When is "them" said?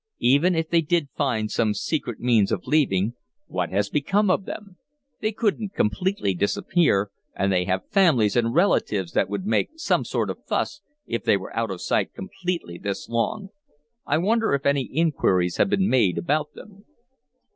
4.45-4.77, 16.55-16.83